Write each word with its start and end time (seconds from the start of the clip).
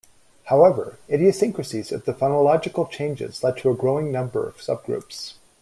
However, 0.45 0.97
idiosyncrasies 1.11 1.91
of 1.91 2.05
the 2.05 2.13
phonological 2.15 2.89
changes 2.89 3.43
led 3.43 3.57
to 3.57 3.69
a 3.69 3.75
growing 3.75 4.11
number 4.11 4.47
of 4.47 4.57
subgroups. 4.57 5.35